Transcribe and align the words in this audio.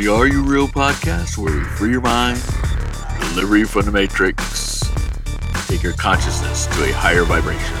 the 0.00 0.08
Are 0.10 0.26
You 0.26 0.42
Real 0.42 0.66
podcast 0.66 1.36
where 1.36 1.54
we 1.54 1.62
free 1.62 1.90
your 1.90 2.00
mind, 2.00 2.42
deliver 3.20 3.58
you 3.58 3.66
from 3.66 3.84
the 3.84 3.92
matrix, 3.92 4.82
take 5.66 5.82
your 5.82 5.92
consciousness 5.92 6.64
to 6.68 6.84
a 6.84 6.92
higher 6.92 7.24
vibration. 7.24 7.76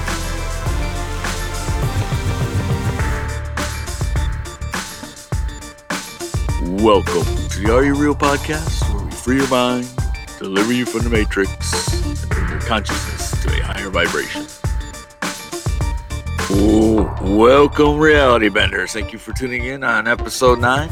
Welcome 6.84 7.24
to 7.48 7.58
the 7.58 7.72
Are 7.74 7.84
You 7.84 7.94
Real 7.94 8.14
podcast 8.14 8.92
where 8.92 9.02
we 9.02 9.10
free 9.12 9.36
your 9.36 9.48
mind, 9.48 9.88
deliver 10.38 10.74
you 10.74 10.84
from 10.84 11.04
the 11.04 11.10
matrix, 11.10 11.50
and 12.04 12.28
bring 12.28 12.50
your 12.50 12.60
consciousness 12.60 13.30
to 13.44 13.48
a 13.48 13.64
higher 13.64 13.88
vibration. 13.88 14.46
Welcome, 17.34 17.98
reality 17.98 18.50
benders. 18.50 18.92
Thank 18.92 19.14
you 19.14 19.18
for 19.18 19.32
tuning 19.32 19.64
in 19.64 19.82
on 19.82 20.06
episode 20.06 20.60
nine. 20.60 20.90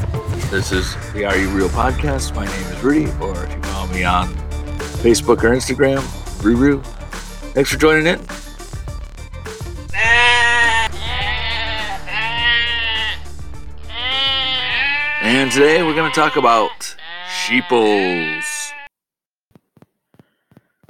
This 0.51 0.71
is 0.71 0.95
the 1.13 1.25
Are 1.25 1.37
You 1.37 1.47
Real 1.49 1.69
podcast. 1.69 2.33
My 2.33 2.43
name 2.43 2.73
is 2.73 2.81
Rudy, 2.81 3.05
or 3.21 3.45
if 3.45 3.55
you 3.55 3.61
follow 3.61 3.93
me 3.93 4.03
on 4.03 4.29
Facebook 5.03 5.43
or 5.43 5.51
Instagram, 5.51 5.99
Ruru. 6.41 6.83
Thanks 7.53 7.71
for 7.71 7.77
joining 7.77 8.07
in. 8.07 8.19
And 15.21 15.51
today 15.51 15.83
we're 15.83 15.93
going 15.93 16.11
to 16.11 16.19
talk 16.19 16.35
about 16.35 16.95
sheeples. 17.31 18.73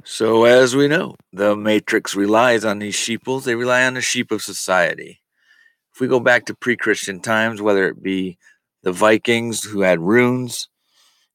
So, 0.04 0.44
as 0.44 0.74
we 0.74 0.88
know, 0.88 1.16
the 1.34 1.54
Matrix 1.54 2.14
relies 2.14 2.64
on 2.64 2.78
these 2.78 2.94
sheeples. 2.94 3.44
They 3.44 3.56
rely 3.56 3.84
on 3.84 3.92
the 3.92 4.00
sheep 4.00 4.30
of 4.30 4.40
society. 4.40 5.20
If 5.92 6.00
we 6.00 6.08
go 6.08 6.18
back 6.18 6.46
to 6.46 6.54
pre 6.54 6.78
Christian 6.78 7.20
times, 7.20 7.60
whether 7.60 7.86
it 7.86 8.02
be 8.02 8.38
the 8.82 8.92
Vikings 8.92 9.64
who 9.64 9.80
had 9.82 10.00
runes 10.00 10.68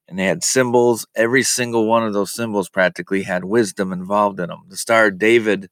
and 0.08 0.18
they 0.18 0.26
had 0.26 0.44
symbols, 0.44 1.06
every 1.14 1.42
single 1.42 1.86
one 1.86 2.04
of 2.04 2.12
those 2.12 2.32
symbols 2.32 2.68
practically 2.68 3.22
had 3.22 3.44
wisdom 3.44 3.92
involved 3.92 4.38
in 4.40 4.48
them. 4.48 4.64
The 4.68 4.76
Star 4.76 5.06
of 5.06 5.18
David, 5.18 5.68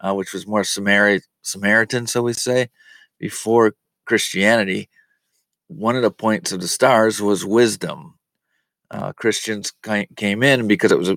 uh, 0.00 0.14
which 0.14 0.32
was 0.32 0.46
more 0.46 0.62
Samari- 0.62 1.22
Samaritan, 1.42 2.06
so 2.06 2.22
we 2.22 2.32
say, 2.34 2.68
before 3.18 3.74
Christianity, 4.04 4.88
one 5.68 5.96
of 5.96 6.02
the 6.02 6.10
points 6.10 6.52
of 6.52 6.60
the 6.60 6.68
stars 6.68 7.22
was 7.22 7.46
wisdom. 7.46 8.18
Uh, 8.90 9.12
Christians 9.12 9.72
came 10.16 10.42
in 10.42 10.68
because 10.68 10.92
it 10.92 10.98
was 10.98 11.08
a, 11.08 11.16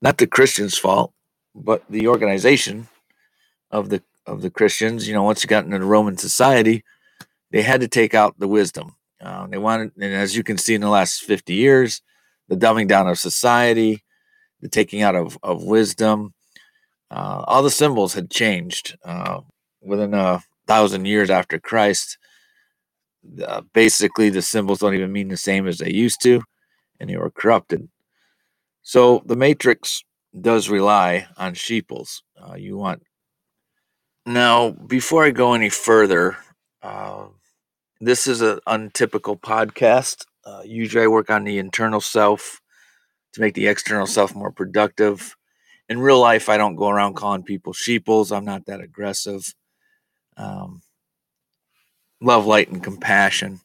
not 0.00 0.18
the 0.18 0.28
Christians' 0.28 0.78
fault, 0.78 1.12
but 1.54 1.82
the 1.90 2.06
organization 2.06 2.88
of 3.70 3.88
the 3.88 4.02
of 4.26 4.42
the 4.42 4.50
Christians. 4.50 5.08
You 5.08 5.14
know, 5.14 5.24
once 5.24 5.42
you 5.42 5.48
got 5.48 5.64
into 5.64 5.78
the 5.78 5.84
Roman 5.84 6.16
society, 6.16 6.84
they 7.50 7.62
had 7.62 7.80
to 7.80 7.88
take 7.88 8.14
out 8.14 8.38
the 8.38 8.48
wisdom. 8.48 8.94
Uh, 9.24 9.46
they 9.46 9.58
wanted, 9.58 9.92
and 9.98 10.14
as 10.14 10.36
you 10.36 10.42
can 10.42 10.58
see 10.58 10.74
in 10.74 10.82
the 10.82 10.88
last 10.88 11.24
fifty 11.24 11.54
years, 11.54 12.02
the 12.48 12.56
dumbing 12.56 12.88
down 12.88 13.08
of 13.08 13.18
society, 13.18 14.04
the 14.60 14.68
taking 14.68 15.02
out 15.02 15.16
of 15.16 15.38
of 15.42 15.64
wisdom. 15.64 16.34
Uh, 17.10 17.44
all 17.46 17.62
the 17.62 17.70
symbols 17.70 18.14
had 18.14 18.30
changed 18.30 18.96
uh, 19.04 19.40
within 19.80 20.14
a 20.14 20.42
thousand 20.66 21.06
years 21.06 21.30
after 21.30 21.58
Christ 21.60 22.18
uh, 23.46 23.62
basically 23.72 24.30
the 24.30 24.42
symbols 24.42 24.80
don't 24.80 24.94
even 24.94 25.12
mean 25.12 25.28
the 25.28 25.36
same 25.36 25.66
as 25.66 25.78
they 25.78 25.90
used 25.92 26.22
to, 26.22 26.42
and 27.00 27.08
they 27.08 27.16
were 27.16 27.30
corrupted. 27.30 27.88
So 28.82 29.22
the 29.26 29.36
matrix 29.36 30.04
does 30.38 30.68
rely 30.68 31.26
on 31.36 31.54
sheeples. 31.54 32.22
Uh, 32.40 32.54
you 32.54 32.76
want 32.76 33.02
now 34.26 34.70
before 34.70 35.24
I 35.24 35.30
go 35.30 35.54
any 35.54 35.70
further. 35.70 36.36
This 38.04 38.26
is 38.26 38.42
an 38.42 38.58
untypical 38.66 39.34
podcast. 39.34 40.26
Uh, 40.44 40.60
usually, 40.62 41.04
I 41.04 41.06
work 41.06 41.30
on 41.30 41.44
the 41.44 41.56
internal 41.56 42.02
self 42.02 42.60
to 43.32 43.40
make 43.40 43.54
the 43.54 43.66
external 43.66 44.06
self 44.06 44.34
more 44.34 44.52
productive. 44.52 45.34
In 45.88 45.98
real 45.98 46.20
life, 46.20 46.50
I 46.50 46.58
don't 46.58 46.76
go 46.76 46.90
around 46.90 47.14
calling 47.14 47.44
people 47.44 47.72
sheeples. 47.72 48.30
I'm 48.30 48.44
not 48.44 48.66
that 48.66 48.82
aggressive. 48.82 49.54
Um, 50.36 50.82
love, 52.20 52.44
light, 52.44 52.68
and 52.68 52.84
compassion. 52.84 53.62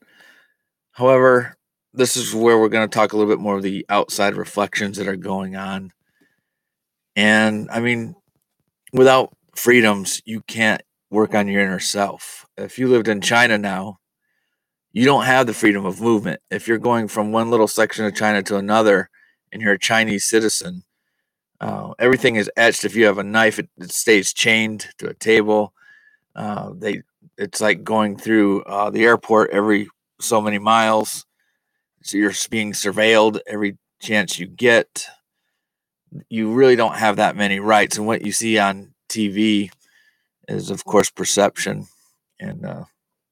However, 0.94 1.58
this 1.94 2.16
is 2.16 2.34
where 2.34 2.58
we're 2.58 2.70
going 2.70 2.88
to 2.90 2.96
talk 2.96 3.12
a 3.12 3.18
little 3.18 3.30
bit 3.30 3.42
more 3.42 3.58
of 3.58 3.64
the 3.64 3.86
outside 3.90 4.36
reflections 4.36 4.96
that 5.00 5.10
are 5.10 5.18
going 5.18 5.58
on. 5.58 5.92
And 7.14 7.70
I 7.70 7.82
mean, 7.82 8.16
without 8.94 9.36
freedoms, 9.54 10.22
you 10.24 10.40
can't 10.48 10.82
work 11.12 11.36
on 11.36 11.50
your 11.50 11.62
inner 11.62 11.80
self. 11.80 12.46
If 12.56 12.80
you 12.80 12.88
lived 12.88 13.10
in 13.10 13.20
China 13.20 13.58
now, 13.58 13.99
you 14.92 15.06
don't 15.06 15.26
have 15.26 15.48
the 15.48 15.54
freedom 15.54 15.86
of 15.86 16.02
movement. 16.02 16.42
If 16.50 16.68
you're 16.68 16.78
going 16.78 17.08
from 17.08 17.32
one 17.32 17.50
little 17.50 17.68
section 17.68 18.06
of 18.06 18.16
China 18.16 18.42
to 18.44 18.58
another 18.58 19.10
and 19.52 19.62
you're 19.62 19.74
a 19.74 19.80
Chinese 19.80 20.26
citizen, 20.26 20.84
uh, 21.62 21.94
everything 22.00 22.36
is 22.36 22.50
etched. 22.56 22.86
If 22.86 22.96
you 22.96 23.06
have 23.06 23.18
a 23.18 23.24
knife, 23.24 23.60
it, 23.60 23.70
it 23.78 23.92
stays 23.92 24.34
chained 24.34 24.88
to 24.98 25.10
a 25.10 25.14
table. 25.14 25.74
Uh, 26.36 26.72
they 26.76 27.02
it's 27.38 27.62
like 27.62 27.84
going 27.84 28.18
through 28.18 28.64
uh, 28.64 28.90
the 28.90 29.06
airport 29.06 29.52
every 29.52 29.88
so 30.20 30.42
many 30.42 30.60
miles. 30.60 31.26
So 32.04 32.18
you're 32.18 32.34
being 32.50 32.74
surveilled 32.74 33.40
every 33.48 33.78
chance 34.02 34.40
you 34.40 34.48
get. 34.48 35.06
You 36.30 36.52
really 36.52 36.76
don't 36.76 36.96
have 36.96 37.18
that 37.18 37.36
many 37.36 37.60
rights. 37.60 37.98
And 37.98 38.08
what 38.08 38.26
you 38.26 38.32
see 38.32 38.58
on 38.58 38.94
TV 39.10 39.72
is, 40.48 40.70
of 40.70 40.84
course, 40.86 41.10
perception 41.10 41.88
and 42.40 42.66
uh, 42.66 42.84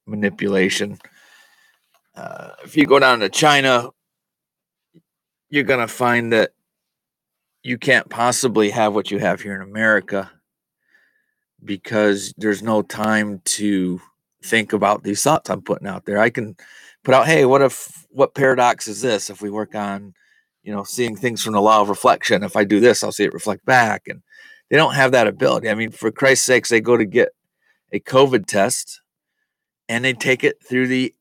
manipulation. 0.06 0.98
Uh, 2.18 2.50
if 2.64 2.76
you 2.76 2.84
go 2.84 2.98
down 2.98 3.20
to 3.20 3.28
China, 3.28 3.90
you're 5.50 5.62
going 5.62 5.78
to 5.78 5.86
find 5.86 6.32
that 6.32 6.50
you 7.62 7.78
can't 7.78 8.08
possibly 8.10 8.70
have 8.70 8.92
what 8.92 9.12
you 9.12 9.20
have 9.20 9.40
here 9.40 9.54
in 9.54 9.62
America 9.62 10.28
because 11.64 12.34
there's 12.36 12.60
no 12.60 12.82
time 12.82 13.40
to 13.44 14.00
think 14.42 14.72
about 14.72 15.04
these 15.04 15.22
thoughts 15.22 15.48
I'm 15.48 15.62
putting 15.62 15.86
out 15.86 16.06
there. 16.06 16.18
I 16.18 16.30
can 16.30 16.56
put 17.04 17.14
out, 17.14 17.26
hey, 17.26 17.44
what 17.44 17.62
if 17.62 18.04
what 18.10 18.34
paradox 18.34 18.88
is 18.88 19.00
this? 19.00 19.30
If 19.30 19.40
we 19.40 19.50
work 19.50 19.76
on, 19.76 20.12
you 20.64 20.72
know, 20.72 20.82
seeing 20.82 21.14
things 21.14 21.42
from 21.42 21.52
the 21.52 21.62
law 21.62 21.82
of 21.82 21.88
reflection, 21.88 22.42
if 22.42 22.56
I 22.56 22.64
do 22.64 22.80
this, 22.80 23.04
I'll 23.04 23.12
see 23.12 23.24
it 23.24 23.32
reflect 23.32 23.64
back. 23.64 24.08
And 24.08 24.22
they 24.70 24.76
don't 24.76 24.94
have 24.94 25.12
that 25.12 25.28
ability. 25.28 25.68
I 25.70 25.74
mean, 25.74 25.92
for 25.92 26.10
Christ's 26.10 26.46
sakes, 26.46 26.68
they 26.68 26.80
go 26.80 26.96
to 26.96 27.04
get 27.04 27.28
a 27.92 28.00
COVID 28.00 28.46
test 28.46 29.02
and 29.88 30.04
they 30.04 30.14
take 30.14 30.42
it 30.42 30.56
through 30.66 30.88
the 30.88 31.14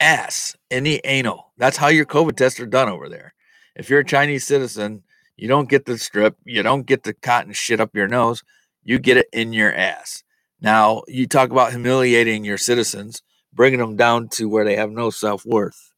ass 0.00 0.56
in 0.70 0.84
the 0.84 1.00
anal. 1.04 1.52
That's 1.56 1.76
how 1.76 1.88
your 1.88 2.06
COVID 2.06 2.36
tests 2.36 2.60
are 2.60 2.66
done 2.66 2.88
over 2.88 3.08
there. 3.08 3.34
If 3.76 3.90
you're 3.90 4.00
a 4.00 4.04
Chinese 4.04 4.44
citizen, 4.44 5.02
you 5.36 5.48
don't 5.48 5.68
get 5.68 5.86
the 5.86 5.98
strip, 5.98 6.36
you 6.44 6.62
don't 6.62 6.86
get 6.86 7.04
the 7.04 7.14
cotton 7.14 7.52
shit 7.52 7.80
up 7.80 7.94
your 7.94 8.08
nose 8.08 8.42
you 8.88 8.98
get 8.98 9.18
it 9.18 9.28
in 9.34 9.52
your 9.52 9.70
ass. 9.74 10.24
Now, 10.62 11.02
you 11.06 11.26
talk 11.26 11.50
about 11.50 11.72
humiliating 11.72 12.42
your 12.42 12.56
citizens, 12.56 13.22
bringing 13.52 13.80
them 13.80 13.96
down 13.96 14.28
to 14.30 14.48
where 14.48 14.64
they 14.64 14.76
have 14.76 14.90
no 14.90 15.10
self 15.10 15.44
worth. 15.44 15.92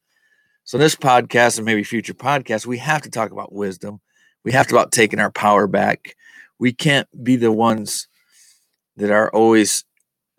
So, 0.65 0.77
in 0.77 0.81
this 0.81 0.97
podcast 0.97 1.57
and 1.57 1.65
maybe 1.65 1.85
future 1.85 2.15
podcasts, 2.15 2.67
we 2.67 2.79
have 2.79 3.03
to 3.03 3.11
talk 3.11 3.31
about 3.31 3.53
wisdom. 3.53 4.01
We 4.45 4.51
have 4.53 4.67
to 4.67 4.75
about 4.75 4.91
taking 4.91 5.21
our 5.21 5.31
power 5.31 5.69
back. 5.69 6.17
We 6.59 6.73
can't 6.73 7.07
be 7.23 7.37
the 7.37 7.53
ones 7.53 8.09
that 8.97 9.13
are 9.13 9.31
always 9.31 9.85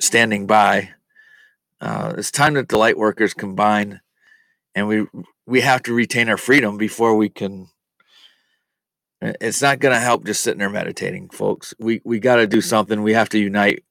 standing 0.02 0.46
by. 0.46 0.90
Uh, 1.82 2.14
it's 2.18 2.32
time 2.32 2.54
that 2.54 2.70
the 2.70 2.78
light 2.78 2.98
workers 2.98 3.34
combine, 3.34 4.00
and 4.76 4.88
we 4.88 5.08
we 5.46 5.62
have 5.62 5.84
to 5.84 5.94
retain 5.94 6.30
our 6.30 6.38
freedom 6.38 6.78
before 6.78 7.16
we 7.18 7.28
can 7.28 7.68
it's 9.22 9.62
not 9.62 9.80
going 9.80 9.94
to 9.94 10.00
help 10.00 10.26
just 10.26 10.42
sitting 10.42 10.60
there 10.60 10.70
meditating, 10.70 11.30
folks. 11.30 11.74
We 11.80 12.02
we 12.04 12.20
got 12.20 12.38
to 12.38 12.48
do 12.48 12.62
something. 12.62 13.04
We 13.04 13.14
have 13.14 13.30
to 13.30 13.40
unite. 13.40 13.84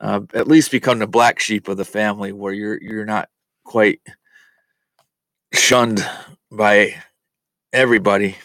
Uh, 0.00 0.20
at 0.32 0.46
least 0.46 0.70
become 0.70 1.00
the 1.00 1.08
black 1.08 1.40
sheep 1.40 1.66
of 1.66 1.76
the 1.76 1.84
family, 1.84 2.32
where 2.32 2.52
you're 2.52 2.80
you're 2.80 3.04
not 3.04 3.28
quite 3.64 4.00
shunned 5.52 6.06
by 6.52 6.94
everybody, 7.72 8.36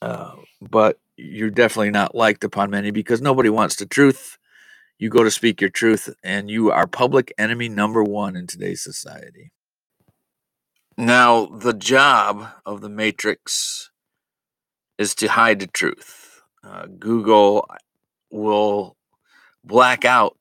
uh, 0.00 0.36
but 0.60 1.00
you're 1.16 1.50
definitely 1.50 1.90
not 1.90 2.14
liked 2.14 2.44
upon 2.44 2.70
many 2.70 2.92
because 2.92 3.20
nobody 3.20 3.48
wants 3.48 3.76
the 3.76 3.86
truth. 3.86 4.38
You 5.02 5.08
go 5.08 5.24
to 5.24 5.32
speak 5.32 5.60
your 5.60 5.68
truth, 5.68 6.14
and 6.22 6.48
you 6.48 6.70
are 6.70 6.86
public 6.86 7.34
enemy 7.36 7.68
number 7.68 8.04
one 8.04 8.36
in 8.36 8.46
today's 8.46 8.84
society. 8.84 9.50
Now, 10.96 11.46
the 11.46 11.72
job 11.72 12.46
of 12.64 12.82
the 12.82 12.88
Matrix 12.88 13.90
is 14.98 15.16
to 15.16 15.26
hide 15.26 15.58
the 15.58 15.66
truth. 15.66 16.40
Uh, 16.62 16.86
Google 17.00 17.68
will 18.30 18.96
black 19.64 20.04
out, 20.04 20.38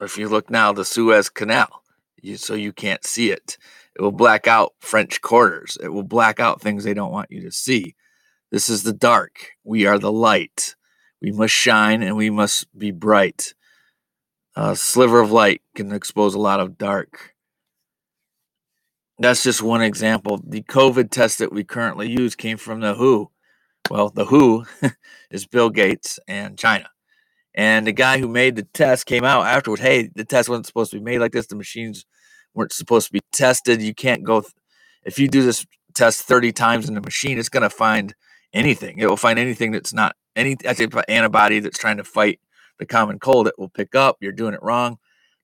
if 0.00 0.16
you 0.16 0.28
look 0.28 0.50
now, 0.50 0.72
the 0.72 0.84
Suez 0.84 1.28
Canal, 1.28 1.82
you, 2.22 2.36
so 2.36 2.54
you 2.54 2.72
can't 2.72 3.04
see 3.04 3.32
it. 3.32 3.58
It 3.96 4.02
will 4.02 4.12
black 4.12 4.46
out 4.46 4.74
French 4.78 5.20
quarters. 5.20 5.76
It 5.82 5.88
will 5.88 6.04
black 6.04 6.38
out 6.38 6.60
things 6.60 6.84
they 6.84 6.94
don't 6.94 7.10
want 7.10 7.32
you 7.32 7.40
to 7.40 7.50
see. 7.50 7.96
This 8.52 8.68
is 8.68 8.84
the 8.84 8.92
dark. 8.92 9.48
We 9.64 9.84
are 9.86 9.98
the 9.98 10.12
light. 10.12 10.76
We 11.20 11.32
must 11.32 11.54
shine 11.54 12.02
and 12.02 12.16
we 12.16 12.30
must 12.30 12.66
be 12.78 12.90
bright. 12.90 13.54
A 14.56 14.76
sliver 14.76 15.20
of 15.20 15.30
light 15.32 15.62
can 15.74 15.92
expose 15.92 16.34
a 16.34 16.38
lot 16.40 16.60
of 16.60 16.78
dark. 16.78 17.34
that's 19.18 19.42
just 19.42 19.62
one 19.62 19.82
example. 19.82 20.40
The 20.46 20.62
COVID 20.62 21.10
test 21.10 21.38
that 21.38 21.52
we 21.52 21.64
currently 21.64 22.10
use 22.10 22.36
came 22.36 22.56
from 22.56 22.80
the 22.80 22.94
WHO. 22.94 23.30
Well, 23.90 24.10
the 24.10 24.26
WHO 24.26 24.64
is 25.30 25.46
Bill 25.46 25.70
Gates 25.70 26.18
and 26.28 26.58
China. 26.58 26.88
And 27.54 27.86
the 27.86 27.92
guy 27.92 28.18
who 28.18 28.28
made 28.28 28.54
the 28.56 28.62
test 28.62 29.06
came 29.06 29.24
out 29.24 29.46
afterwards. 29.46 29.82
Hey, 29.82 30.10
the 30.14 30.24
test 30.24 30.48
wasn't 30.48 30.66
supposed 30.66 30.92
to 30.92 30.98
be 30.98 31.04
made 31.04 31.18
like 31.18 31.32
this. 31.32 31.48
The 31.48 31.56
machines 31.56 32.04
weren't 32.54 32.72
supposed 32.72 33.08
to 33.08 33.12
be 33.12 33.20
tested. 33.32 33.82
You 33.82 33.94
can't 33.94 34.22
go, 34.22 34.42
th- 34.42 34.52
if 35.04 35.18
you 35.18 35.26
do 35.28 35.42
this 35.42 35.66
test 35.94 36.22
30 36.22 36.52
times 36.52 36.88
in 36.88 36.94
the 36.94 37.00
machine, 37.00 37.38
it's 37.38 37.48
going 37.48 37.64
to 37.64 37.70
find 37.70 38.14
anything. 38.52 38.98
It 38.98 39.08
will 39.08 39.16
find 39.16 39.38
anything 39.38 39.72
that's 39.72 39.92
not 39.92 40.14
any 40.38 40.56
antibody 41.08 41.60
that's 41.60 41.78
trying 41.78 41.98
to 41.98 42.04
fight 42.04 42.40
the 42.78 42.86
common 42.86 43.18
cold. 43.18 43.48
It 43.48 43.58
will 43.58 43.68
pick 43.68 43.94
up. 43.94 44.16
You're 44.20 44.32
doing 44.32 44.54
it 44.54 44.62
wrong. 44.62 44.98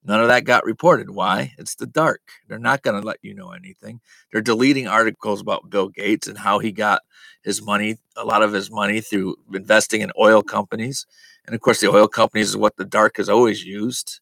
None 0.07 0.21
of 0.21 0.29
that 0.29 0.45
got 0.45 0.65
reported. 0.65 1.11
Why? 1.11 1.55
It's 1.57 1.75
the 1.75 1.87
dark. 1.87 2.21
They're 2.47 2.59
not 2.59 2.83
going 2.83 3.01
to 3.01 3.07
let 3.07 3.19
you 3.23 3.35
know 3.35 3.53
anything. 3.53 4.01
They're 4.31 4.43
deleting 4.43 4.87
articles 4.87 5.41
about 5.41 5.71
Bill 5.71 5.89
Gates 5.89 6.29
and 6.29 6.37
how 6.37 6.59
he 6.59 6.73
got 6.73 7.01
his 7.43 7.63
money, 7.63 7.97
a 8.17 8.25
lot 8.25 8.43
of 8.43 8.53
his 8.53 8.71
money 8.71 9.01
through 9.01 9.37
investing 9.53 10.03
in 10.03 10.13
oil 10.19 10.43
companies. 10.43 11.07
And 11.47 11.55
of 11.55 11.63
course, 11.63 11.81
the 11.81 11.91
oil 11.91 12.07
companies 12.07 12.51
is 12.51 12.57
what 12.57 12.77
the 12.77 12.85
dark 12.85 13.17
has 13.17 13.31
always 13.31 13.65
used 13.65 14.21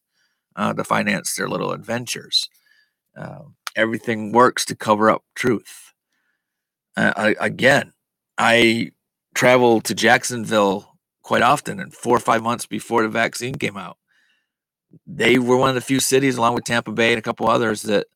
uh, 0.55 0.73
to 0.73 0.83
finance 0.83 1.35
their 1.35 1.49
little 1.49 1.71
adventures. 1.73 2.49
Uh, 3.15 3.43
everything 3.75 4.31
works 4.31 4.63
to 4.65 4.75
cover 4.75 5.09
up 5.09 5.23
truth. 5.35 5.93
Uh, 6.95 7.13
I, 7.15 7.35
again, 7.39 7.91
I 8.37 8.91
travel 9.33 9.81
to 9.81 9.95
Jacksonville 9.95 10.97
quite 11.21 11.41
often, 11.41 11.79
and 11.79 11.93
four 11.93 12.15
or 12.15 12.19
five 12.19 12.43
months 12.43 12.65
before 12.65 13.03
the 13.03 13.09
vaccine 13.09 13.55
came 13.55 13.77
out 13.77 13.97
they 15.05 15.39
were 15.39 15.57
one 15.57 15.69
of 15.69 15.75
the 15.75 15.81
few 15.81 15.99
cities, 15.99 16.37
along 16.37 16.55
with 16.55 16.65
Tampa 16.65 16.91
Bay 16.91 17.11
and 17.11 17.19
a 17.19 17.23
couple 17.23 17.49
others, 17.49 17.83
that 17.83 18.07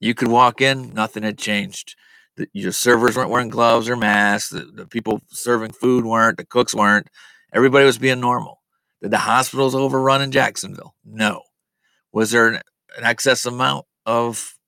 you 0.00 0.14
could 0.14 0.28
walk 0.28 0.60
in, 0.60 0.92
nothing 0.92 1.22
had 1.22 1.38
changed. 1.38 1.96
The, 2.36 2.48
your 2.52 2.72
servers 2.72 3.16
weren't 3.16 3.30
wearing 3.30 3.48
gloves 3.48 3.88
or 3.88 3.96
masks. 3.96 4.50
The, 4.50 4.64
the 4.64 4.86
people 4.86 5.20
serving 5.28 5.72
food 5.72 6.04
weren't. 6.04 6.36
The 6.36 6.44
cooks 6.44 6.74
weren't. 6.74 7.08
Everybody 7.52 7.86
was 7.86 7.98
being 7.98 8.20
normal. 8.20 8.62
Did 9.00 9.10
the 9.10 9.18
hospitals 9.18 9.74
overrun 9.74 10.22
in 10.22 10.32
Jacksonville? 10.32 10.94
No. 11.04 11.42
Was 12.12 12.30
there 12.30 12.48
an, 12.48 12.60
an 12.96 13.04
excess 13.04 13.46
amount 13.46 13.86
of 14.04 14.58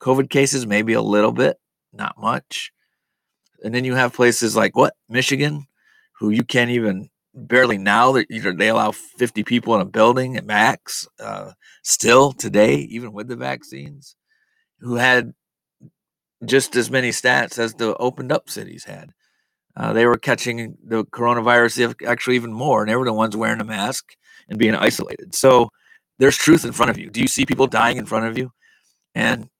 COVID 0.00 0.30
cases? 0.30 0.66
Maybe 0.66 0.92
a 0.92 1.02
little 1.02 1.32
bit, 1.32 1.56
not 1.92 2.16
much. 2.18 2.72
And 3.62 3.74
then 3.74 3.84
you 3.84 3.94
have 3.94 4.14
places 4.14 4.56
like 4.56 4.76
what? 4.76 4.94
Michigan, 5.08 5.66
who 6.18 6.30
you 6.30 6.44
can't 6.44 6.70
even 6.70 7.08
barely 7.34 7.76
now 7.76 8.12
that 8.12 8.26
they 8.58 8.68
allow 8.68 8.90
50 8.92 9.44
people 9.44 9.74
in 9.74 9.82
a 9.82 9.84
building 9.84 10.36
at 10.36 10.46
max 10.46 11.06
uh, 11.20 11.52
still 11.82 12.32
today 12.32 12.76
even 12.76 13.12
with 13.12 13.28
the 13.28 13.36
vaccines 13.36 14.16
who 14.80 14.94
had 14.94 15.34
just 16.44 16.74
as 16.76 16.90
many 16.90 17.10
stats 17.10 17.58
as 17.58 17.74
the 17.74 17.94
opened 17.96 18.32
up 18.32 18.48
cities 18.48 18.84
had. 18.84 19.12
Uh, 19.76 19.92
they 19.92 20.06
were 20.06 20.16
catching 20.16 20.78
the 20.82 21.04
coronavirus 21.06 21.94
actually 22.06 22.36
even 22.36 22.52
more 22.52 22.80
and 22.80 22.90
they 22.90 22.96
were 22.96 23.04
the 23.04 23.12
ones 23.12 23.36
wearing 23.36 23.60
a 23.60 23.64
mask 23.64 24.16
and 24.48 24.58
being 24.58 24.74
isolated. 24.74 25.34
So 25.34 25.68
there's 26.18 26.36
truth 26.36 26.64
in 26.64 26.72
front 26.72 26.90
of 26.90 26.98
you. 26.98 27.10
Do 27.10 27.20
you 27.20 27.28
see 27.28 27.44
people 27.44 27.66
dying 27.66 27.98
in 27.98 28.06
front 28.06 28.26
of 28.26 28.38
you? 28.38 28.52
And 29.14 29.50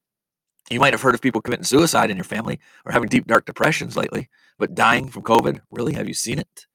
you 0.70 0.80
might 0.80 0.92
have 0.92 1.02
heard 1.02 1.14
of 1.14 1.20
people 1.20 1.40
committing 1.40 1.64
suicide 1.64 2.10
in 2.10 2.16
your 2.16 2.24
family 2.24 2.58
or 2.84 2.92
having 2.92 3.08
deep 3.08 3.26
dark 3.26 3.44
depressions 3.44 3.96
lately 3.96 4.28
but 4.58 4.74
dying 4.74 5.08
from 5.08 5.22
covid 5.22 5.60
really 5.70 5.94
have 5.94 6.08
you 6.08 6.14
seen 6.14 6.38
it 6.38 6.66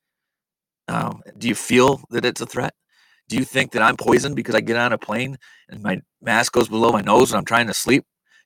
um, 0.92 1.22
do 1.38 1.48
you 1.48 1.56
feel 1.56 2.02
that 2.10 2.26
it's 2.26 2.42
a 2.42 2.46
threat? 2.46 2.74
Do 3.30 3.38
you 3.38 3.46
think 3.46 3.72
that 3.72 3.82
I'm 3.82 3.96
poisoned 3.96 4.36
because 4.36 4.56
I 4.56 4.62
get 4.62 4.76
on 4.76 4.92
a 4.92 4.98
plane 4.98 5.38
and 5.70 5.82
my 5.82 6.02
mask 6.22 6.52
goes 6.52 6.68
below 6.68 6.92
my 6.92 7.02
nose 7.02 7.32
and 7.32 7.38
I'm 7.38 7.46
trying 7.46 7.68
to 7.68 7.74
sleep? 7.74 8.04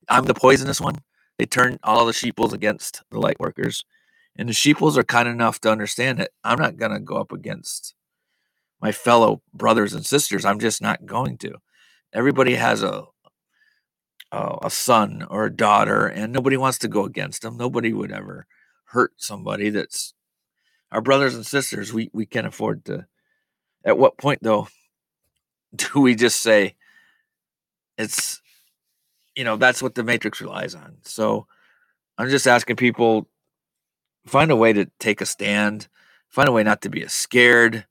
I'm 0.08 0.26
the 0.26 0.36
poisonous 0.36 0.80
one. 0.80 0.98
They 1.40 1.46
turn 1.46 1.80
all 1.84 2.06
the 2.06 2.14
sheeples 2.14 2.54
against 2.54 3.02
the 3.10 3.20
light 3.20 3.40
workers. 3.40 3.84
And 4.38 4.48
the 4.48 4.54
sheeples 4.54 4.98
are 4.98 5.04
kind 5.04 5.28
enough 5.28 5.60
to 5.62 5.72
understand 5.72 6.20
that 6.20 6.32
I'm 6.44 6.60
not 6.60 6.78
going 6.78 6.92
to 6.92 7.00
go 7.00 7.16
up 7.16 7.32
against 7.32 7.96
my 8.80 8.92
fellow 8.92 9.42
brothers 9.54 9.94
and 9.94 10.06
sisters. 10.06 10.46
I'm 10.46 10.60
just 10.60 10.82
not 10.82 11.06
going 11.08 11.38
to. 11.40 11.56
Everybody 12.14 12.56
has 12.56 12.84
a, 12.84 13.06
a, 14.32 14.58
a 14.64 14.70
son 14.70 15.26
or 15.30 15.46
a 15.46 15.56
daughter, 15.56 16.08
and 16.08 16.34
nobody 16.34 16.58
wants 16.58 16.78
to 16.80 16.88
go 16.88 17.06
against 17.06 17.42
them. 17.42 17.58
Nobody 17.58 17.94
would 17.94 18.12
ever 18.12 18.48
hurt 18.86 19.14
somebody 19.18 19.70
that's 19.70 20.14
our 20.92 21.02
brothers 21.02 21.36
and 21.36 21.46
sisters, 21.46 21.94
we 21.94 22.10
we 22.14 22.26
can 22.26 22.46
afford 22.46 22.86
to. 22.86 23.06
At 23.84 23.98
what 23.98 24.18
point 24.18 24.40
though, 24.42 24.68
do 25.76 26.00
we 26.00 26.16
just 26.16 26.42
say 26.42 26.76
it's 27.98 28.42
you 29.36 29.44
know 29.44 29.58
that's 29.58 29.82
what 29.82 29.96
the 29.96 30.04
matrix 30.04 30.42
relies 30.42 30.76
on? 30.76 30.98
So 31.04 31.48
I'm 32.18 32.30
just 32.30 32.48
asking 32.48 32.78
people 32.78 33.28
find 34.26 34.52
a 34.52 34.56
way 34.56 34.74
to 34.74 34.90
take 35.00 35.22
a 35.22 35.26
stand, 35.26 35.88
find 36.30 36.48
a 36.48 36.54
way 36.54 36.64
not 36.64 36.82
to 36.84 36.90
be 36.90 37.06
scared, 37.08 37.86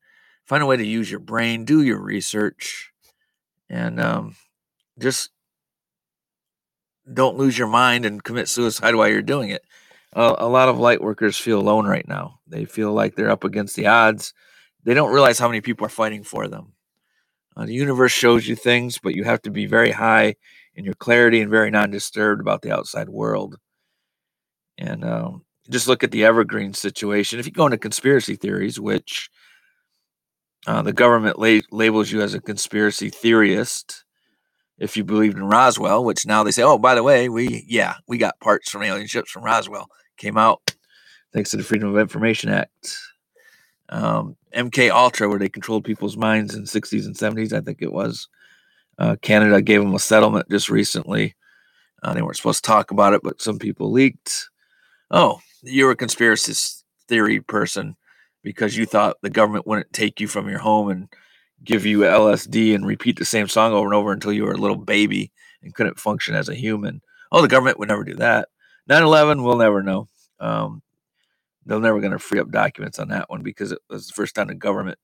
find 0.46 0.62
a 0.62 0.66
way 0.66 0.76
to 0.76 0.86
use 0.86 1.10
your 1.10 1.20
brain, 1.20 1.64
do 1.64 1.82
your 1.82 2.00
research, 2.00 2.90
and 3.68 4.00
um, 4.00 4.36
just 4.98 5.30
don't 7.12 7.36
lose 7.36 7.58
your 7.58 7.68
mind 7.68 8.06
and 8.06 8.24
commit 8.24 8.48
suicide 8.48 8.94
while 8.94 9.08
you're 9.08 9.22
doing 9.22 9.50
it 9.50 9.62
uh, 10.14 10.36
a 10.38 10.48
lot 10.48 10.68
of 10.68 10.78
light 10.78 11.02
workers 11.02 11.36
feel 11.36 11.58
alone 11.60 11.86
right 11.86 12.06
now. 12.06 12.38
They 12.46 12.64
feel 12.64 12.92
like 12.92 13.14
they're 13.14 13.30
up 13.30 13.44
against 13.44 13.76
the 13.76 13.86
odds. 13.86 14.32
They 14.84 14.94
don't 14.94 15.12
realize 15.12 15.38
how 15.38 15.48
many 15.48 15.60
people 15.60 15.86
are 15.86 15.90
fighting 15.90 16.22
for 16.22 16.46
them. 16.46 16.72
Uh, 17.56 17.66
the 17.66 17.74
universe 17.74 18.12
shows 18.12 18.46
you 18.46 18.56
things, 18.56 18.98
but 18.98 19.14
you 19.14 19.24
have 19.24 19.42
to 19.42 19.50
be 19.50 19.66
very 19.66 19.90
high 19.90 20.36
in 20.74 20.84
your 20.84 20.94
clarity 20.94 21.40
and 21.40 21.50
very 21.50 21.70
non-disturbed 21.70 22.40
about 22.40 22.62
the 22.62 22.72
outside 22.72 23.08
world. 23.08 23.56
And 24.78 25.04
um, 25.04 25.44
just 25.70 25.88
look 25.88 26.02
at 26.02 26.10
the 26.10 26.24
evergreen 26.24 26.74
situation. 26.74 27.38
If 27.38 27.46
you 27.46 27.52
go 27.52 27.66
into 27.66 27.78
conspiracy 27.78 28.36
theories, 28.36 28.78
which 28.78 29.30
uh, 30.66 30.82
the 30.82 30.92
government 30.92 31.38
la- 31.38 31.60
labels 31.70 32.10
you 32.10 32.22
as 32.22 32.34
a 32.34 32.40
conspiracy 32.40 33.08
theorist, 33.08 34.03
if 34.78 34.96
you 34.96 35.04
believed 35.04 35.36
in 35.36 35.44
Roswell, 35.44 36.04
which 36.04 36.26
now 36.26 36.42
they 36.42 36.50
say, 36.50 36.62
oh, 36.62 36.78
by 36.78 36.94
the 36.94 37.02
way, 37.02 37.28
we 37.28 37.64
yeah, 37.68 37.94
we 38.06 38.18
got 38.18 38.40
parts 38.40 38.70
from 38.70 38.82
alien 38.82 39.06
ships 39.06 39.30
from 39.30 39.44
Roswell 39.44 39.88
came 40.16 40.38
out 40.38 40.74
thanks 41.32 41.50
to 41.50 41.56
the 41.56 41.64
Freedom 41.64 41.88
of 41.88 41.98
Information 41.98 42.50
Act. 42.50 42.96
Um, 43.88 44.36
MK 44.54 44.90
Ultra, 44.90 45.28
where 45.28 45.38
they 45.38 45.48
controlled 45.48 45.84
people's 45.84 46.16
minds 46.16 46.54
in 46.54 46.62
60s 46.62 47.06
and 47.06 47.16
70s, 47.16 47.52
I 47.52 47.60
think 47.60 47.82
it 47.82 47.92
was. 47.92 48.28
Uh, 48.98 49.16
Canada 49.20 49.60
gave 49.60 49.80
them 49.80 49.94
a 49.94 49.98
settlement 49.98 50.48
just 50.48 50.70
recently. 50.70 51.34
Uh, 52.02 52.14
they 52.14 52.22
weren't 52.22 52.36
supposed 52.36 52.64
to 52.64 52.68
talk 52.68 52.92
about 52.92 53.14
it, 53.14 53.20
but 53.22 53.42
some 53.42 53.58
people 53.58 53.90
leaked. 53.90 54.48
Oh, 55.10 55.40
you're 55.62 55.90
a 55.90 55.96
conspiracy 55.96 56.54
theory 57.08 57.40
person 57.40 57.96
because 58.42 58.76
you 58.76 58.86
thought 58.86 59.16
the 59.22 59.30
government 59.30 59.66
wouldn't 59.66 59.92
take 59.92 60.20
you 60.20 60.28
from 60.28 60.48
your 60.48 60.60
home 60.60 60.90
and 60.90 61.08
give 61.64 61.86
you 61.86 62.00
LSD 62.00 62.74
and 62.74 62.86
repeat 62.86 63.18
the 63.18 63.24
same 63.24 63.48
song 63.48 63.72
over 63.72 63.86
and 63.86 63.94
over 63.94 64.12
until 64.12 64.32
you 64.32 64.44
were 64.44 64.52
a 64.52 64.58
little 64.58 64.76
baby 64.76 65.32
and 65.62 65.74
couldn't 65.74 65.98
function 65.98 66.34
as 66.34 66.48
a 66.48 66.54
human. 66.54 67.00
Oh, 67.32 67.42
the 67.42 67.48
government 67.48 67.78
would 67.78 67.88
never 67.88 68.04
do 68.04 68.14
that. 68.16 68.48
9/11, 68.88 69.42
we'll 69.42 69.56
never 69.56 69.82
know. 69.82 70.08
Um, 70.40 70.82
they're 71.64 71.80
never 71.80 72.00
going 72.00 72.12
to 72.12 72.18
free 72.18 72.40
up 72.40 72.50
documents 72.50 72.98
on 72.98 73.08
that 73.08 73.30
one 73.30 73.42
because 73.42 73.72
it 73.72 73.78
was 73.88 74.06
the 74.06 74.12
first 74.12 74.34
time 74.34 74.48
the 74.48 74.54
government 74.54 74.98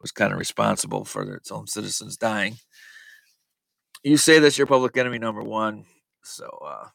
was 0.00 0.12
kind 0.12 0.32
of 0.32 0.38
responsible 0.38 1.04
for 1.04 1.34
its 1.34 1.50
own 1.50 1.66
citizens 1.66 2.16
dying. 2.16 2.56
You 4.04 4.16
say 4.16 4.38
that's 4.38 4.58
your 4.58 4.68
public 4.68 4.96
enemy 4.96 5.18
number 5.18 5.42
one, 5.42 5.84
so 6.22 6.46
uh, 6.64 6.88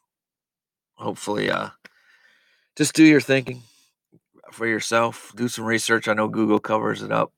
hopefully, 0.94 1.50
uh, 1.50 1.70
just 2.76 2.94
do 2.94 3.04
your 3.04 3.20
thinking 3.20 3.62
for 4.50 4.66
yourself. 4.66 5.32
Do 5.36 5.48
some 5.48 5.66
research. 5.66 6.08
I 6.08 6.14
know 6.14 6.28
Google 6.28 6.58
covers 6.58 7.02
it 7.02 7.12
up, 7.12 7.32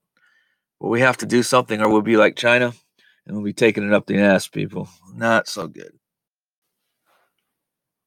but 0.81 0.88
we 0.88 1.00
have 1.00 1.16
to 1.19 1.26
do 1.26 1.43
something, 1.43 1.81
or 1.81 1.88
we'll 1.88 2.02
be 2.02 2.16
like 2.16 2.37
China, 2.37 2.73
and 3.26 3.37
we'll 3.37 3.45
be 3.45 3.52
taking 3.52 3.87
it 3.87 3.93
up 3.93 4.07
the 4.07 4.19
ass, 4.19 4.49
people. 4.49 4.88
Not 5.14 5.49
so 5.49 5.66
good. 5.66 5.93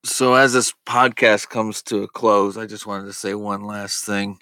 So, 0.03 0.35
as 0.35 0.53
this 0.53 0.73
podcast 0.85 1.49
comes 1.49 1.81
to 1.83 2.03
a 2.03 2.07
close, 2.07 2.57
I 2.57 2.65
just 2.65 2.87
wanted 2.87 3.05
to 3.07 3.13
say 3.13 3.33
one 3.33 3.63
last 3.63 4.05
thing. 4.05 4.39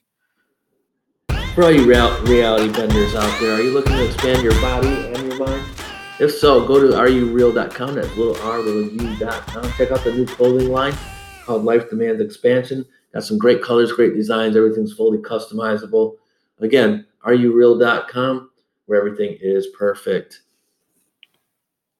For 1.55 1.63
all 1.63 1.72
you 1.72 1.86
reality 1.86 2.72
benders 2.72 3.15
out 3.15 3.39
there, 3.39 3.53
are 3.53 3.62
you 3.62 3.72
looking 3.72 3.94
to 3.94 4.05
expand 4.05 4.44
your 4.44 4.60
body 4.62 4.89
and 4.89 5.32
your 5.32 5.46
mind? 5.46 5.65
If 6.20 6.34
so, 6.34 6.65
go 6.65 6.79
to 6.79 6.96
areyoureal.com. 6.96 7.96
That's 7.96 8.15
little 8.15 8.38
r, 8.41 8.60
little 8.60 8.84
u.com. 8.84 9.72
Check 9.77 9.91
out 9.91 10.03
the 10.03 10.13
new 10.13 10.25
clothing 10.25 10.70
line 10.70 10.94
called 11.46 11.63
Life 11.63 11.89
Demands 11.89 12.22
Expansion. 12.22 12.86
Got 13.13 13.24
some 13.24 13.38
great 13.38 13.62
colors, 13.62 13.91
great 13.91 14.13
designs. 14.13 14.55
Everything's 14.55 14.94
fully 14.94 15.17
customizable. 15.17 16.15
Again, 16.60 17.05
areyoureal.com, 17.25 18.50
where 18.86 19.00
everything 19.00 19.38
is 19.41 19.67
perfect 19.77 20.41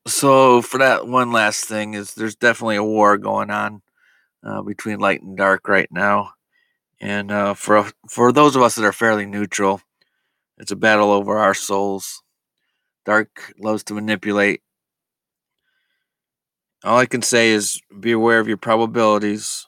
so 0.08 0.62
for 0.62 0.78
that 0.78 1.08
one 1.08 1.32
last 1.32 1.66
thing 1.66 1.96
is 1.96 2.14
there's 2.14 2.36
definitely 2.36 2.76
a 2.76 2.84
war 2.84 3.18
going 3.18 3.50
on 3.50 3.82
uh, 4.44 4.62
between 4.62 5.00
light 5.00 5.24
and 5.24 5.36
dark 5.36 5.68
right 5.68 5.92
now 5.92 6.32
and 7.02 7.32
uh, 7.32 7.56
for 7.56 7.90
for 8.08 8.32
those 8.32 8.56
of 8.56 8.62
us 8.62 8.76
that 8.76 8.86
are 8.86 8.94
fairly 8.94 9.26
neutral 9.26 9.82
it's 10.60 10.72
a 10.72 10.76
battle 10.76 11.10
over 11.12 11.40
our 11.40 11.56
souls 11.56 12.22
dark 13.04 13.52
loves 13.58 13.84
to 13.84 13.96
manipulate 13.96 14.62
all 16.86 17.00
I 17.00 17.08
can 17.08 17.24
say 17.24 17.50
is 17.50 17.82
be 18.00 18.12
aware 18.12 18.40
of 18.40 18.48
your 18.48 18.58
probabilities. 18.58 19.66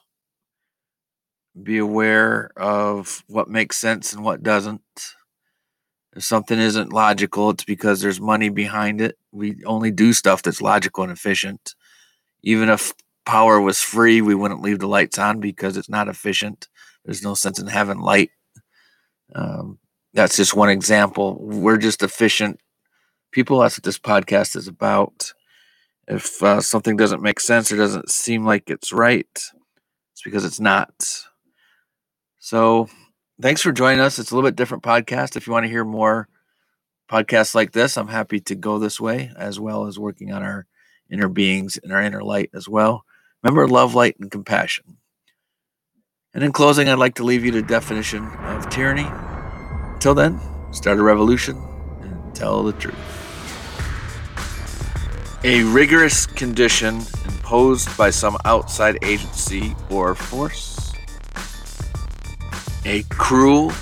Be 1.60 1.78
aware 1.78 2.52
of 2.56 3.24
what 3.26 3.48
makes 3.48 3.76
sense 3.76 4.12
and 4.12 4.24
what 4.24 4.44
doesn't. 4.44 4.82
If 6.18 6.24
something 6.24 6.58
isn't 6.58 6.92
logical, 6.92 7.50
it's 7.50 7.62
because 7.62 8.00
there's 8.00 8.20
money 8.20 8.48
behind 8.48 9.00
it. 9.00 9.16
We 9.30 9.64
only 9.64 9.92
do 9.92 10.12
stuff 10.12 10.42
that's 10.42 10.60
logical 10.60 11.04
and 11.04 11.12
efficient. 11.12 11.76
Even 12.42 12.68
if 12.68 12.92
power 13.24 13.60
was 13.60 13.80
free, 13.80 14.20
we 14.20 14.34
wouldn't 14.34 14.60
leave 14.60 14.80
the 14.80 14.88
lights 14.88 15.16
on 15.16 15.38
because 15.38 15.76
it's 15.76 15.88
not 15.88 16.08
efficient. 16.08 16.66
There's 17.04 17.22
no 17.22 17.34
sense 17.34 17.60
in 17.60 17.68
having 17.68 18.00
light. 18.00 18.32
Um, 19.32 19.78
that's 20.12 20.36
just 20.36 20.56
one 20.56 20.70
example. 20.70 21.38
We're 21.40 21.76
just 21.76 22.02
efficient 22.02 22.58
people. 23.30 23.60
That's 23.60 23.78
what 23.78 23.84
this 23.84 24.00
podcast 24.00 24.56
is 24.56 24.66
about. 24.66 25.32
If 26.08 26.42
uh, 26.42 26.60
something 26.60 26.96
doesn't 26.96 27.22
make 27.22 27.38
sense 27.38 27.70
or 27.70 27.76
doesn't 27.76 28.10
seem 28.10 28.44
like 28.44 28.70
it's 28.70 28.92
right, 28.92 29.30
it's 29.30 30.22
because 30.24 30.44
it's 30.44 30.58
not. 30.58 30.90
So, 32.40 32.88
thanks 33.40 33.62
for 33.62 33.72
joining 33.72 34.00
us. 34.00 34.18
It's 34.18 34.30
a 34.30 34.34
little 34.34 34.48
bit 34.48 34.56
different 34.56 34.82
podcast. 34.82 35.36
If 35.36 35.46
you 35.46 35.52
want 35.52 35.64
to 35.64 35.70
hear 35.70 35.84
more 35.84 36.28
podcasts 37.10 37.54
like 37.54 37.72
this, 37.72 37.96
I'm 37.96 38.08
happy 38.08 38.40
to 38.40 38.54
go 38.54 38.78
this 38.78 39.00
way, 39.00 39.30
as 39.36 39.60
well 39.60 39.86
as 39.86 39.98
working 39.98 40.32
on 40.32 40.42
our 40.42 40.66
inner 41.10 41.28
beings 41.28 41.78
and 41.82 41.92
our 41.92 42.02
inner 42.02 42.22
light 42.22 42.50
as 42.52 42.68
well. 42.68 43.04
Remember 43.42 43.68
love, 43.68 43.94
light, 43.94 44.16
and 44.20 44.30
compassion. 44.30 44.98
And 46.34 46.44
in 46.44 46.52
closing, 46.52 46.88
I'd 46.88 46.98
like 46.98 47.14
to 47.16 47.24
leave 47.24 47.44
you 47.44 47.50
the 47.50 47.62
definition 47.62 48.26
of 48.26 48.68
tyranny. 48.68 49.06
Until 49.94 50.14
then, 50.14 50.40
start 50.72 50.98
a 50.98 51.02
revolution 51.02 51.56
and 52.02 52.34
tell 52.34 52.62
the 52.62 52.72
truth. 52.74 52.94
A 55.44 55.62
rigorous 55.62 56.26
condition 56.26 57.02
imposed 57.24 57.96
by 57.96 58.10
some 58.10 58.36
outside 58.44 58.98
agency 59.02 59.74
or 59.88 60.14
force. 60.14 60.67
A 62.84 63.02
cruel, 63.10 63.72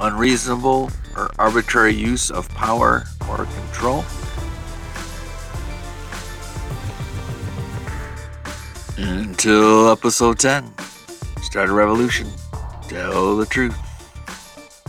unreasonable, 0.00 0.90
or 1.16 1.30
arbitrary 1.38 1.94
use 1.94 2.30
of 2.30 2.48
power 2.50 3.04
or 3.28 3.46
control. 3.46 4.04
Until 8.96 9.90
episode 9.90 10.38
10, 10.38 10.72
start 11.42 11.68
a 11.68 11.72
revolution, 11.72 12.28
tell 12.88 13.36
the 13.36 13.46
truth, 13.46 13.76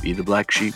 be 0.02 0.13
the 0.13 0.24
black 0.24 0.52
sheep. 0.52 0.74